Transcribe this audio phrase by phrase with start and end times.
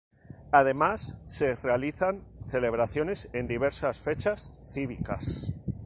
[0.51, 5.53] Además, se realizan celebraciones en diversas fechas cívicas.